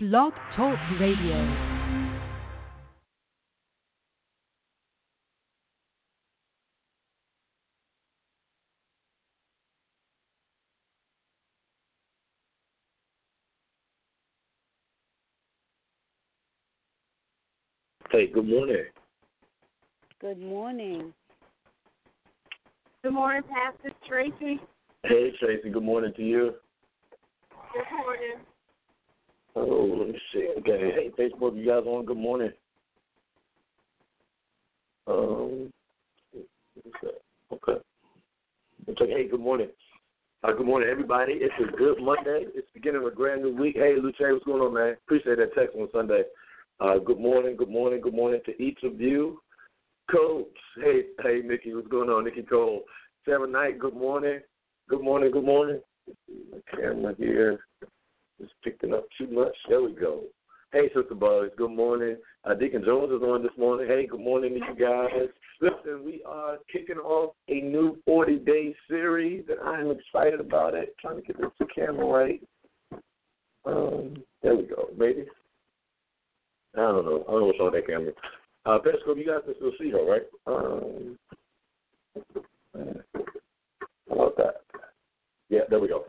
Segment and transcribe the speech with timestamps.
[0.00, 1.34] Blog Talk Radio.
[18.12, 18.76] Hey, good morning.
[20.20, 21.12] Good morning.
[23.02, 24.60] Good morning, Pastor Tracy.
[25.02, 25.70] Hey, Tracy.
[25.70, 26.54] Good morning to you.
[27.72, 28.46] Good morning.
[29.56, 30.48] Oh, let me see.
[30.58, 30.92] Okay.
[30.94, 32.04] Hey, Facebook, you guys on?
[32.04, 32.52] Good morning.
[35.06, 35.72] Um,
[37.02, 37.14] that?
[37.52, 39.10] Okay.
[39.10, 39.68] Hey, good morning.
[40.44, 41.32] Uh, good morning, everybody.
[41.34, 42.44] It's a good Monday.
[42.54, 43.76] It's beginning of a brand new week.
[43.76, 44.96] Hey, Luce, what's going on, man?
[45.04, 46.22] Appreciate that text on Sunday.
[46.80, 49.40] Uh, good morning, good morning, good morning to each of you.
[50.10, 50.46] Coach,
[50.82, 52.24] hey, hey, Nikki, what's going on?
[52.24, 52.82] Nikki Cole.
[53.24, 54.40] Sarah Knight, good morning.
[54.88, 55.80] Good morning, good morning.
[56.28, 57.58] My camera here
[58.40, 59.54] is picking up too much.
[59.68, 60.22] There we go.
[60.72, 62.16] Hey, Sister Buzz, good morning.
[62.44, 63.88] Uh, Deacon Jones is on this morning.
[63.88, 65.28] Hey, good morning to you guys.
[65.60, 70.94] Listen, we are kicking off a new 40 day series, and I'm excited about it.
[71.00, 72.42] Trying to get this camera right.
[73.64, 74.88] Um, there we go.
[74.96, 75.24] Maybe.
[76.74, 77.24] I don't know.
[77.26, 78.12] I don't know what's on that camera.
[78.66, 80.22] Uh, Periscope, you guys can still see her, right?
[80.46, 81.18] Um,
[84.08, 84.54] how about that?
[85.48, 86.04] Yeah, there we go.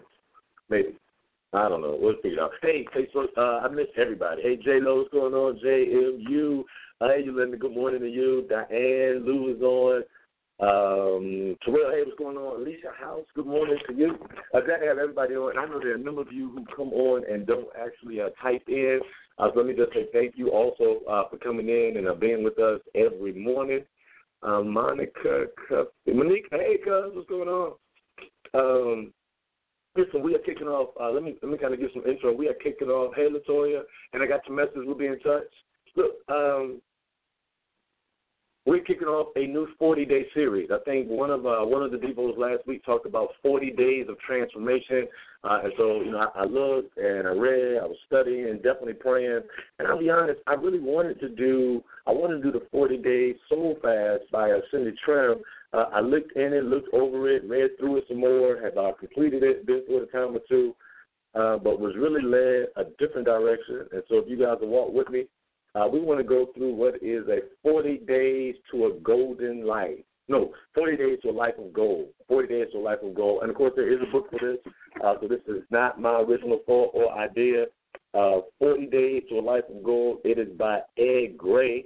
[1.60, 1.98] I don't know.
[2.00, 2.52] We'll figure it out.
[2.62, 4.42] Hey, Facebook, uh, I missed everybody.
[4.42, 5.60] Hey, J Lo, what's going on?
[5.60, 6.64] JMU.
[7.02, 8.48] Uh, hey, Yolanda, good morning to you.
[8.50, 10.04] Diane, Lou is on.
[10.62, 12.62] Um, Terrell, hey, what's going on?
[12.62, 14.16] Alicia House, good morning to you.
[14.54, 15.58] Uh, glad to have everybody on.
[15.58, 18.30] I know there are a number of you who come on and don't actually uh,
[18.42, 19.02] type in.
[19.38, 22.14] Uh, so let me just say thank you also uh, for coming in and uh,
[22.14, 23.82] being with us every morning.
[24.44, 25.48] Uh, Monica,
[26.08, 27.74] Monique, hey, cuz, what's going on?
[28.54, 29.14] Um,
[30.00, 30.90] listen, we are kicking off.
[31.00, 32.34] Uh, let me let me kind of give some intro.
[32.34, 33.14] We are kicking off.
[33.16, 33.82] Hey, Latoya,
[34.14, 34.82] and I got your message.
[34.86, 35.44] We'll be in touch.
[35.96, 36.82] Look, um,
[38.66, 40.70] we're kicking off a new 40 day series.
[40.72, 44.06] I think one of uh, one of the devos last week talked about 40 days
[44.10, 45.08] of transformation.
[45.44, 48.62] Uh, and so, you know, I, I looked and I read, I was studying, and
[48.62, 49.40] definitely praying.
[49.80, 52.98] And I'll be honest, I really wanted to do I wanted to do the 40
[52.98, 55.40] day soul fast by Cindy Trimm.
[55.72, 58.92] Uh, I looked in it, looked over it, read through it some more, have uh,
[59.00, 60.76] completed it, been through it a time or two,
[61.36, 63.88] uh, but was really led a different direction.
[63.92, 65.26] And so, if you guys will walk with me,
[65.76, 70.00] uh, we want to go through what is a 40 days to a golden life.
[70.28, 72.08] No, 40 days to a life of gold.
[72.28, 73.42] 40 days to a life of gold.
[73.42, 74.74] And of course, there is a book for this.
[75.04, 77.66] Uh, so this is not my original thought or idea.
[78.14, 80.20] Uh, 40 Days to a Life of Gold.
[80.24, 81.86] It is by Ed Gray.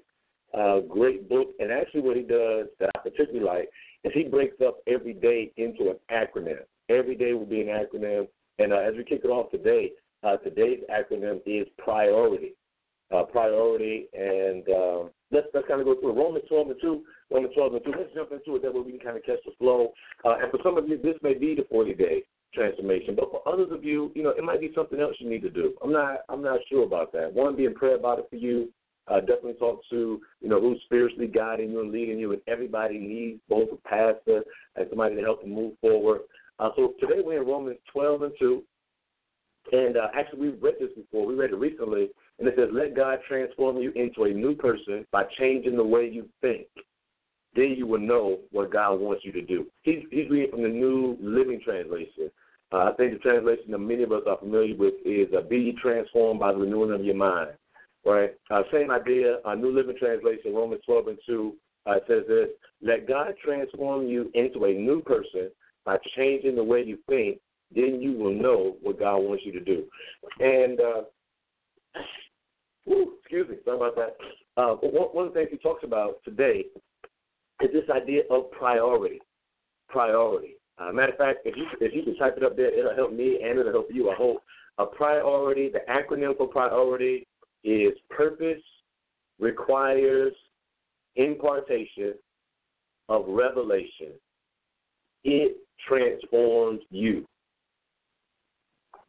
[0.54, 1.50] Uh, great book.
[1.60, 3.70] And actually, what he does that I particularly like
[4.04, 6.60] is he breaks up every day into an acronym.
[6.90, 8.28] Every day will be an acronym.
[8.60, 9.92] And uh, as we kick it off today,
[10.24, 12.54] uh, today's acronym is priority
[13.14, 16.14] uh, priority, and uh, let's let's kind of go through.
[16.14, 17.92] Romans 12 and 2, Romans 12 and 2.
[17.98, 19.94] Let's jump into it that way we can kind of catch the flow.
[20.26, 23.42] Uh, and for some of you, this may be the 40 day transformation, but for
[23.48, 25.74] others of you, you know, it might be something else you need to do.
[25.84, 27.32] I'm not I'm not sure about that.
[27.34, 28.70] One, be in prayer about it for you.
[29.08, 32.98] Uh, definitely talk to you know who's spiritually guiding you and leading you, and everybody
[32.98, 34.44] needs both a pastor
[34.76, 36.22] and somebody to help them move forward.
[36.60, 38.64] Uh, so today we're in Romans 12 and 2.
[39.72, 41.26] And uh, actually, we've read this before.
[41.26, 45.06] We read it recently, and it says, "Let God transform you into a new person
[45.12, 46.68] by changing the way you think.
[47.56, 50.70] Then you will know what God wants you to do." He's, he's reading from the
[50.70, 52.30] New Living Translation.
[52.74, 55.74] Uh, I think the translation that many of us are familiar with is uh, "Be
[55.82, 57.52] transformed by the renewing of your mind."
[58.06, 58.32] Right?
[58.52, 59.38] Uh, same idea.
[59.46, 61.54] Uh, New Living Translation, Romans 12 and 2,
[61.86, 62.50] uh, says this:
[62.82, 65.50] "Let God transform you into a new person
[65.86, 67.40] by changing the way you think."
[67.76, 69.84] then you will know what God wants you to do.
[70.40, 71.02] And uh,
[72.86, 74.16] whew, excuse me, sorry about that.
[74.56, 76.66] Uh, one, one of the things he talks about today
[77.62, 79.20] is this idea of priority.
[79.90, 80.56] Priority.
[80.78, 83.14] Uh, matter of fact, if you if you can type it up there, it'll help
[83.14, 84.10] me and it'll help you.
[84.10, 84.44] I hope.
[84.80, 85.70] A priority.
[85.70, 87.28] The acronym for priority
[87.64, 88.62] is purpose
[89.40, 90.34] requires
[91.16, 92.14] impartation
[93.10, 94.14] of revelation.
[95.24, 95.58] It
[95.88, 97.26] transforms you.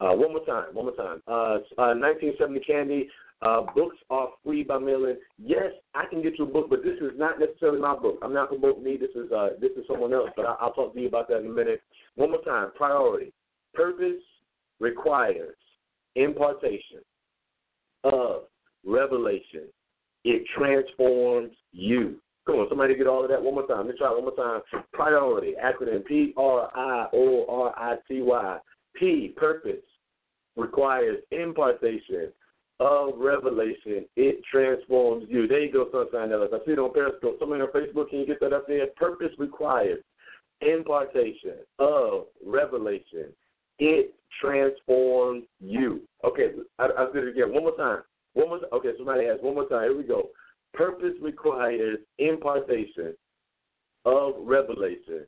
[0.00, 1.22] Uh, one more time, one more time.
[1.28, 3.08] Uh, uh, 1970 Candy,
[3.42, 5.16] uh, books are free by mailing.
[5.38, 8.18] Yes, I can get you a book, but this is not necessarily my book.
[8.22, 8.96] I'm not promoting me.
[8.96, 11.40] This is uh, this is someone else, but I, I'll talk to you about that
[11.40, 11.82] in a minute.
[12.16, 12.70] One more time.
[12.76, 13.32] Priority.
[13.72, 14.22] Purpose
[14.80, 15.56] requires
[16.16, 17.00] impartation
[18.04, 18.42] of
[18.86, 19.64] revelation.
[20.24, 22.16] It transforms you.
[22.46, 23.86] Come on, somebody get all of that one more time.
[23.86, 24.84] Let's try it one more time.
[24.92, 28.58] Priority, acronym P R I O R I T Y.
[28.94, 29.82] P, purpose,
[30.56, 32.30] requires impartation
[32.80, 35.46] of revelation, it transforms you.
[35.46, 36.50] There you go, Sunshine Ellis.
[36.52, 37.36] I see it on Periscope.
[37.38, 38.86] Somebody on Facebook, can you get that up there?
[38.96, 40.00] Purpose requires
[40.60, 43.32] impartation of revelation.
[43.78, 46.02] It transforms you.
[46.24, 47.52] Okay, I, I'll do it again.
[47.52, 48.02] One more time.
[48.34, 48.60] One more.
[48.72, 49.82] Okay, somebody asked one more time.
[49.82, 50.30] Here we go.
[50.72, 53.14] Purpose requires impartation
[54.04, 55.26] of revelation.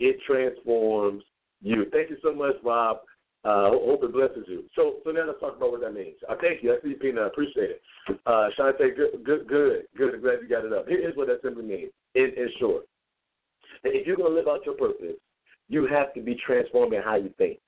[0.00, 1.22] It transforms
[1.62, 1.86] you.
[1.92, 2.98] Thank you so much, Rob.
[3.44, 4.64] Uh, hope it blesses you.
[4.74, 6.16] So, so now let's talk about what that means.
[6.28, 6.72] I uh, thank you.
[6.72, 7.22] I see you, Pina.
[7.22, 7.82] I appreciate it.
[8.24, 10.22] Uh, good, good, good, good.
[10.22, 10.86] Glad you got it up.
[10.88, 12.84] Here's what that simply means, in, in short.
[13.82, 15.16] If you're going to live out your purpose,
[15.68, 17.58] you have to be transformed in how you think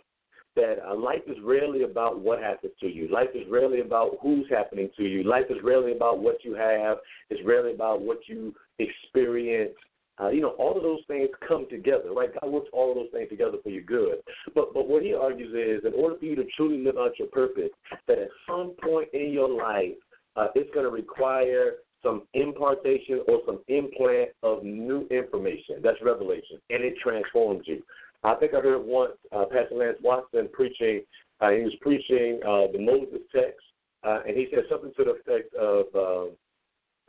[0.56, 3.08] that uh, life is rarely about what happens to you.
[3.08, 5.23] Life is rarely about who's happening to you.
[5.23, 6.99] Life is rarely about what you have.
[7.31, 9.73] It's rarely about what you experience.
[10.19, 12.31] Uh, you know, all of those things come together, right?
[12.41, 14.17] God works all of those things together for your good.
[14.55, 17.29] But but what he argues is, in order for you to truly live out your
[17.29, 17.70] purpose,
[18.08, 19.93] that at some point in your life,
[20.37, 25.76] uh, it's going to require some impartation or some implant of new information.
[25.82, 27.82] That's revelation, and it transforms you.
[28.24, 31.02] I think I heard once uh, Pastor Lance Watson preaching.
[31.40, 33.60] Uh, he was preaching uh, the Moses text,
[34.04, 36.30] uh, and he said something to the effect of um,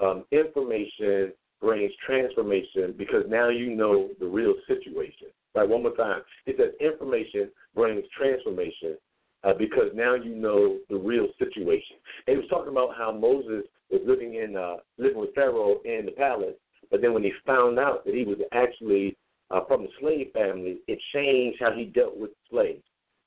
[0.05, 5.27] um, information brings transformation because now you know the real situation.
[5.55, 6.21] Right, one more time.
[6.45, 8.97] He says information brings transformation
[9.43, 11.97] uh, because now you know the real situation.
[12.27, 16.05] And he was talking about how Moses was living in uh, living with Pharaoh in
[16.05, 16.55] the palace,
[16.91, 19.17] but then when he found out that he was actually
[19.51, 22.83] uh, from the slave family, it changed how he dealt with slaves.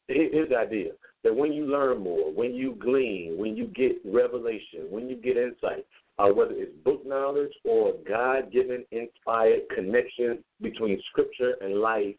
[0.08, 0.90] The idea
[1.22, 5.36] that when you learn more, when you glean, when you get revelation, when you get
[5.36, 5.86] insight,
[6.18, 12.14] uh, whether it's book knowledge or God given, inspired connection between scripture and life,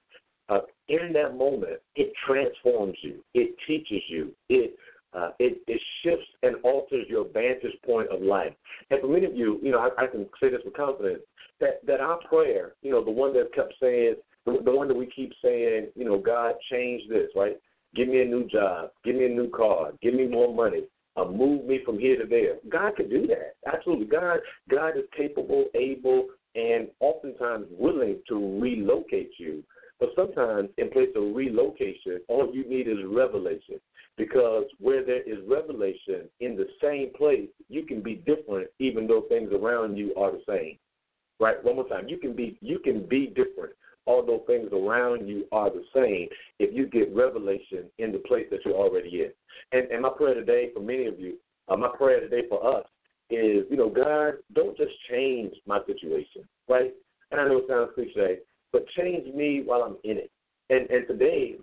[0.50, 4.76] uh, in that moment, it transforms you, it teaches you, it
[5.14, 8.54] uh, it, it shifts and alters your vantage point of life.
[8.90, 11.22] And for many of you, you know, I, I can say this with confidence
[11.62, 14.16] that that our prayer, you know, the one that kept saying,
[14.46, 17.58] the, the one that we keep saying, you know, God change this, right?
[17.96, 20.84] Give me a new job, give me a new car, give me more money,
[21.18, 22.56] uh, move me from here to there.
[22.70, 23.56] God can do that.
[23.72, 29.64] Absolutely, God, God is capable, able, and oftentimes willing to relocate you.
[30.00, 33.80] But sometimes, in place of relocation, all you need is revelation.
[34.18, 39.26] Because where there is revelation in the same place, you can be different, even though
[39.30, 40.78] things around you are the same.
[41.42, 41.62] Right?
[41.64, 42.08] One more time.
[42.08, 43.74] You can be you can be different,
[44.06, 46.28] although things around you are the same.
[46.60, 49.32] If you get revelation in the place that you're already in.
[49.72, 52.86] And and my prayer today for many of you, uh, my prayer today for us
[53.32, 56.94] is, you know, God, don't just change my situation, right?
[57.32, 58.40] And I know it sounds cliche,
[58.72, 60.32] but change me while I'm in it.
[60.70, 61.56] And and today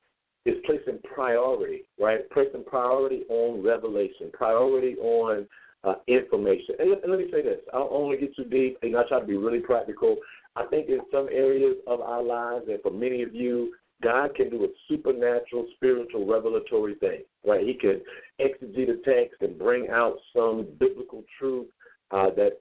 [0.44, 2.28] is placing priority, right?
[2.30, 5.46] Placing priority on revelation, priority on
[5.84, 6.74] uh, information.
[6.78, 8.96] And let, and let, me say this: I don't want to get too deep, and
[8.96, 10.16] I try to be really practical.
[10.56, 14.50] I think in some areas of our lives, and for many of you, God can
[14.50, 17.22] do a supernatural, spiritual, revelatory thing.
[17.46, 17.66] Right?
[17.66, 18.00] He can
[18.40, 21.66] exegete the text and bring out some biblical truth
[22.10, 22.60] uh, that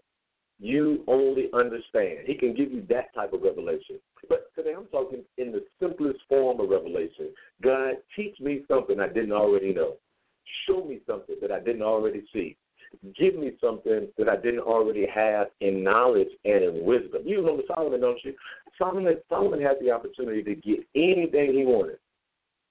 [0.60, 2.20] you only understand.
[2.26, 4.00] He can give you that type of revelation.
[4.28, 7.30] But today I'm talking in the simplest form of revelation.
[7.64, 9.94] God, teach me something I didn't already know.
[10.68, 12.58] Show me something that I didn't already see
[13.18, 17.22] give me something that I didn't already have in knowledge and in wisdom.
[17.26, 18.34] You remember Solomon, don't you?
[18.78, 21.98] Solomon Solomon had the opportunity to get anything he wanted.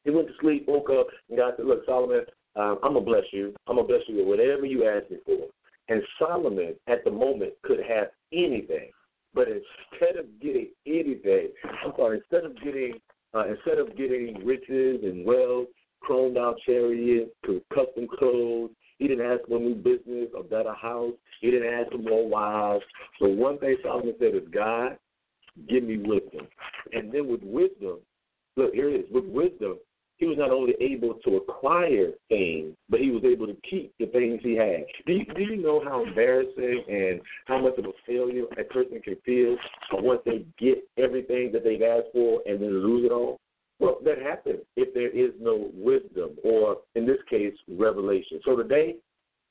[0.04, 2.24] He went to sleep, woke up, and God said, Look, Solomon,
[2.54, 3.54] um, I'm gonna bless you.
[3.66, 5.48] I'm gonna bless you with whatever you ask me for.
[5.88, 8.90] And Solomon at the moment could have anything.
[9.34, 11.50] But instead of getting anything,
[11.84, 12.94] I'm sorry, instead of getting
[13.34, 15.66] uh, instead of getting riches and wealth,
[16.02, 17.30] chromed out chariots,
[17.74, 21.14] custom clothes, he didn't ask for a new business, a better house.
[21.40, 22.84] He didn't ask for more wives.
[23.18, 24.96] So one thing Solomon said is, God,
[25.68, 26.46] give me wisdom.
[26.92, 27.98] And then with wisdom,
[28.56, 29.06] look, here it is.
[29.10, 29.78] With wisdom,
[30.18, 34.06] he was not only able to acquire things, but he was able to keep the
[34.06, 34.84] things he had.
[35.06, 39.02] Do you, do you know how embarrassing and how much of a failure a person
[39.02, 39.56] can feel
[39.92, 43.38] once they get everything that they've asked for and then lose it all?
[43.78, 46.78] Well, that happens if there is no wisdom, or
[47.68, 48.40] revelation.
[48.44, 48.96] So today,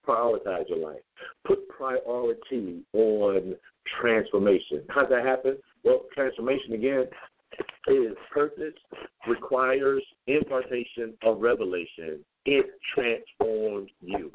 [0.07, 1.01] prioritize your life.
[1.45, 3.55] Put priority on
[4.01, 4.83] transformation.
[4.89, 5.57] How does that happen?
[5.83, 7.05] Well, transformation again
[7.87, 8.73] is purpose
[9.27, 12.19] requires impartation of revelation.
[12.45, 14.31] It transforms you.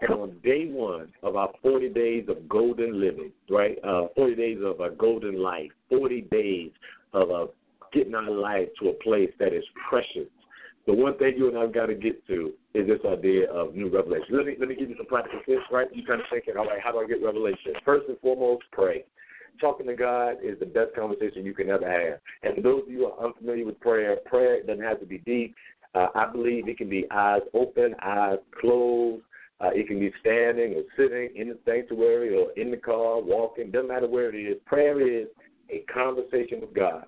[0.00, 3.76] And on day one of our 40 days of golden living, right?
[3.84, 6.70] Uh, 40 days of a golden life, 40 days
[7.12, 7.46] of a
[7.92, 10.28] getting our life to a place that is precious,
[10.86, 13.88] the one thing you and I've got to get to is this idea of new
[13.88, 14.36] revelation.
[14.36, 15.88] Let me let me give you some practical tips, right?
[15.92, 17.74] You kind of thinking, all right, how do I get revelation?
[17.84, 19.04] First and foremost, pray.
[19.60, 22.20] Talking to God is the best conversation you can ever have.
[22.42, 25.18] And for those of you who are unfamiliar with prayer, prayer doesn't have to be
[25.18, 25.54] deep.
[25.94, 29.22] Uh, I believe it can be eyes open, eyes closed.
[29.60, 33.70] Uh, it can be standing or sitting in the sanctuary or in the car, walking.
[33.70, 34.56] Doesn't matter where it is.
[34.64, 35.26] Prayer is
[35.68, 37.04] a conversation with God.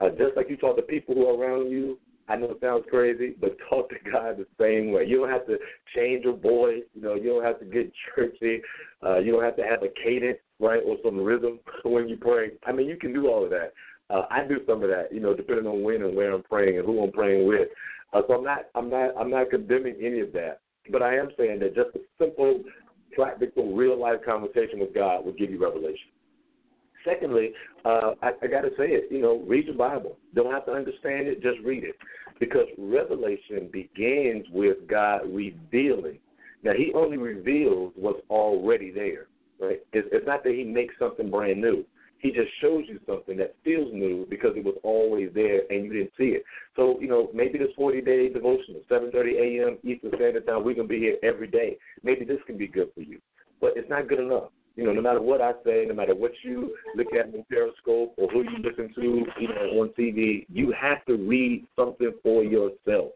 [0.00, 1.98] Uh, just like you talk to people who are around you,
[2.30, 5.04] I know it sounds crazy, but talk to God the same way.
[5.04, 5.58] You don't have to
[5.96, 6.84] change your voice.
[6.94, 8.62] You know, you don't have to get churchy.
[9.04, 12.52] Uh, you don't have to have a cadence, right, or some rhythm when you pray.
[12.64, 13.72] I mean, you can do all of that.
[14.10, 16.78] Uh, I do some of that, you know, depending on when and where I'm praying
[16.78, 17.68] and who I'm praying with.
[18.12, 20.60] Uh, so I'm not, I'm not, I'm not condemning any of that.
[20.90, 22.62] But I am saying that just a simple,
[23.12, 26.10] practical, real life conversation with God will give you revelation.
[27.04, 27.52] Secondly,
[27.84, 29.10] uh, I, I got to say it.
[29.10, 30.18] You know, read your Bible.
[30.34, 31.42] Don't have to understand it.
[31.42, 31.96] Just read it,
[32.40, 36.18] because revelation begins with God revealing.
[36.64, 39.26] Now, He only reveals what's already there.
[39.60, 39.80] Right?
[39.92, 41.84] It's, it's not that He makes something brand new.
[42.18, 45.92] He just shows you something that feels new because it was always there and you
[45.92, 46.44] didn't see it.
[46.76, 49.78] So, you know, maybe this 40 day devotional, 7:30 a.m.
[49.82, 51.78] Eastern Standard Time, we're gonna be here every day.
[52.02, 53.20] Maybe this can be good for you,
[53.58, 54.50] but it's not good enough.
[54.76, 58.14] You know, no matter what I say, no matter what you look at on Periscope
[58.16, 62.44] or who you listen to, you know, on TV, you have to read something for
[62.44, 63.12] yourself.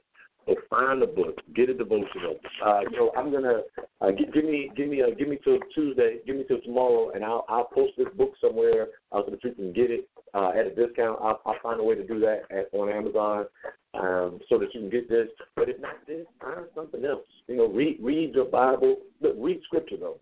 [0.47, 2.37] So find a book, get a devotional.
[2.65, 3.63] Uh, you know, I'm gonna
[4.01, 7.13] uh, give, give me give me uh, give me till Tuesday, give me till tomorrow,
[7.15, 10.51] and I'll I'll post this book somewhere uh, so that you can get it uh,
[10.51, 11.19] at a discount.
[11.23, 13.47] I'll, I'll find a way to do that at, on Amazon
[13.95, 15.29] um, so that you can get this.
[15.57, 17.25] But if not this, find something else.
[17.47, 18.97] You know, read read your Bible.
[19.23, 20.19] Look, read Scripture though.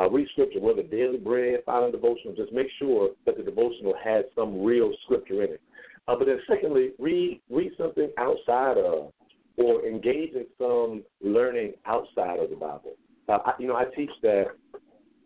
[0.00, 2.34] Uh, read Scripture, whether daily bread, find a devotional.
[2.34, 5.60] Just make sure that the devotional has some real Scripture in it.
[6.08, 9.12] Uh, but then, secondly, read read something outside of
[9.56, 12.94] or engage in some learning outside of the Bible.
[13.28, 14.46] Uh, I, you know, I teach that,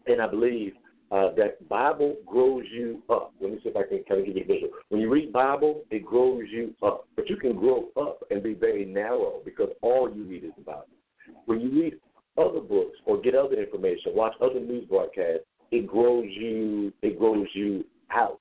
[0.06, 0.72] and I believe
[1.12, 3.32] uh, that Bible grows you up.
[3.40, 4.72] Let me see if I can kind of give you a visual.
[4.88, 8.54] When you read Bible, it grows you up, but you can grow up and be
[8.54, 10.88] very narrow because all you read is the Bible.
[11.46, 11.94] When you read
[12.36, 16.92] other books or get other information, watch other news broadcasts, it grows you.
[17.02, 18.40] It grows you out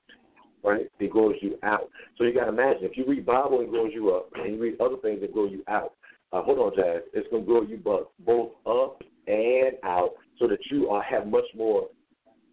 [0.64, 0.90] right?
[1.00, 1.90] It grows you out.
[2.18, 4.62] So you got to imagine if you read Bible, it grows you up, and you
[4.62, 5.94] read other things, it grows you out.
[6.32, 7.04] Uh, hold on, Jazz.
[7.14, 11.46] It's to grow you both, both up and out, so that you are have much
[11.56, 11.90] more.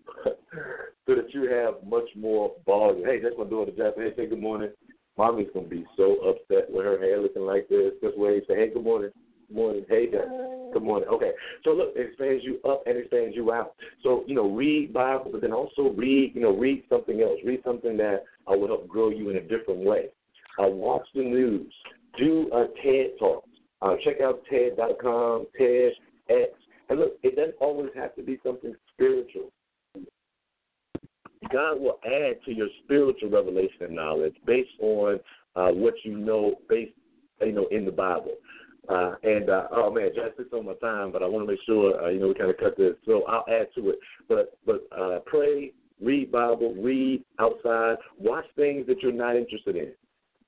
[0.24, 3.04] so that you have much more volume.
[3.06, 3.94] Hey, that's my daughter, Jazz.
[3.96, 4.70] Hey, say good morning.
[5.16, 7.92] Mommy's gonna be so upset with her hair looking like this.
[8.02, 9.10] This way, say, hey, good morning.
[9.48, 9.84] Good morning.
[9.88, 10.59] Hey, Jazz.
[10.72, 11.08] Good morning.
[11.08, 11.32] Okay.
[11.64, 13.74] So look, it expands you up and expands you out.
[14.02, 17.38] So, you know, read Bible, but then also read, you know, read something else.
[17.44, 20.06] Read something that uh, will help grow you in a different way.
[20.62, 21.72] Uh, watch the news.
[22.18, 23.44] Do a TED Talk.
[23.82, 25.92] Uh, check out TED.com, TED
[26.28, 26.52] X.
[26.88, 29.50] And look, it doesn't always have to be something spiritual.
[31.52, 35.18] God will add to your spiritual revelation and knowledge based on
[35.56, 36.92] uh, what you know, based
[37.40, 38.34] you know in the Bible.
[38.88, 41.60] Uh, and uh, oh man, Jack took on my time, but I want to make
[41.66, 43.98] sure uh, you know we kind of cut this, so I'll add to it.
[44.28, 45.72] But but uh, pray,
[46.02, 49.92] read Bible, read outside, watch things that you're not interested in.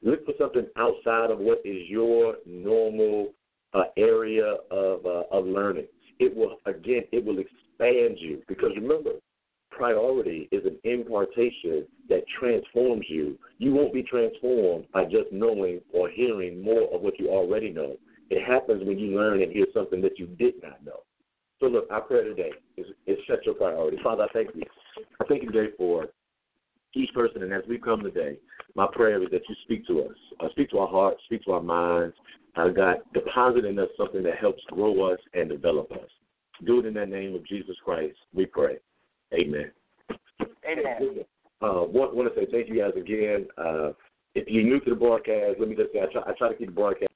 [0.03, 3.33] Look for something outside of what is your normal
[3.75, 5.87] uh, area of uh, of learning.
[6.19, 9.13] It will again, it will expand you because remember,
[9.71, 13.39] priority is an impartation that transforms you.
[13.59, 17.97] You won't be transformed by just knowing or hearing more of what you already know.
[18.33, 21.01] It happens when you learn and hear something that you did not know.
[21.61, 23.99] So look, our prayer today is, is set your priority.
[24.03, 24.63] Father, I thank you.
[25.21, 26.07] I thank you today for
[26.95, 28.39] each person, and as we come today,
[28.75, 31.53] my prayer is that you speak to us, uh, speak to our hearts, speak to
[31.53, 32.17] our minds.
[32.57, 36.09] Uh, God, deposit in us something that helps grow us and develop us.
[36.65, 38.77] Do it in the name of Jesus Christ, we pray.
[39.35, 39.71] Amen.
[40.67, 41.25] Amen.
[41.61, 43.47] Uh, want, want to say thank you guys again.
[43.59, 43.91] Uh,
[44.35, 46.55] if you're new to the broadcast, let me just say I try, I try to
[46.55, 47.12] keep the broadcast